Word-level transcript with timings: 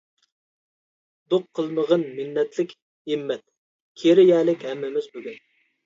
دوق 1.33 1.45
قىلمىغىن 1.59 2.07
مىننەتلىك 2.17 2.75
«ھىممەت»، 3.13 3.47
كېرىيەلىك 4.05 4.71
ھەممىمىز 4.73 5.17
بۈگۈن! 5.17 5.43